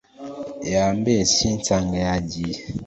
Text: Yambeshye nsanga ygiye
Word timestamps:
Yambeshye 0.71 1.47
nsanga 1.57 1.99
ygiye 2.19 2.59